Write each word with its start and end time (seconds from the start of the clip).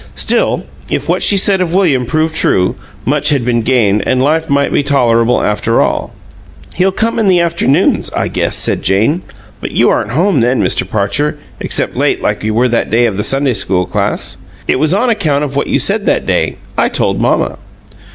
Still, 0.15 0.63
if 0.89 1.07
what 1.07 1.21
she 1.21 1.37
said 1.37 1.61
of 1.61 1.75
William 1.75 2.07
proved 2.07 2.35
true, 2.35 2.73
much 3.05 3.29
had 3.29 3.45
been 3.45 3.61
gained 3.61 4.01
and 4.07 4.19
life 4.19 4.49
might 4.49 4.73
be 4.73 4.81
tolerable, 4.81 5.43
after 5.43 5.79
all. 5.79 6.11
"He'll 6.73 6.91
come 6.91 7.19
in 7.19 7.27
the 7.27 7.39
afternoons, 7.39 8.09
I 8.15 8.27
guess," 8.27 8.55
said 8.55 8.81
Jane. 8.81 9.21
"But 9.61 9.73
you 9.73 9.91
aren't 9.91 10.13
home 10.13 10.41
then, 10.41 10.59
Mr. 10.63 10.89
Parcher, 10.89 11.37
except 11.59 11.95
late 11.95 12.19
like 12.19 12.43
you 12.43 12.55
were 12.55 12.67
that 12.67 12.89
day 12.89 13.05
of 13.05 13.15
the 13.15 13.23
Sunday 13.23 13.53
school 13.53 13.85
class. 13.85 14.37
It 14.67 14.79
was 14.79 14.91
on 14.91 15.11
account 15.11 15.43
of 15.43 15.55
what 15.55 15.67
you 15.67 15.77
said 15.77 16.07
that 16.07 16.25
day. 16.25 16.57
I 16.75 16.89
told 16.89 17.21
mamma." 17.21 17.59